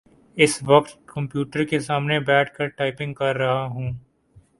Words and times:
اس 0.37 0.57
وقت 0.63 1.07
کمپیوٹر 1.07 1.63
کے 1.63 1.79
سامنے 1.79 2.19
بیٹھ 2.19 2.53
کر 2.53 2.67
ٹائپنگ 2.67 3.13
کر 3.13 3.35
رہا 3.35 3.63
ہوں۔ 3.65 3.91